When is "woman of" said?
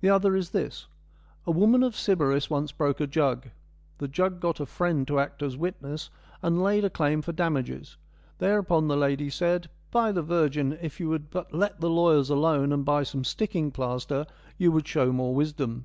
1.50-1.94